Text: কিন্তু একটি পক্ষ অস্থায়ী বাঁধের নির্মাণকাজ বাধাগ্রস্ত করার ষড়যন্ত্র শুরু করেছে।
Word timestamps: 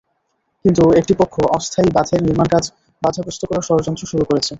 কিন্তু 0.65 0.83
একটি 0.99 1.13
পক্ষ 1.21 1.35
অস্থায়ী 1.57 1.89
বাঁধের 1.95 2.21
নির্মাণকাজ 2.25 2.63
বাধাগ্রস্ত 3.01 3.41
করার 3.49 3.65
ষড়যন্ত্র 3.67 4.03
শুরু 4.11 4.23
করেছে। 4.29 4.49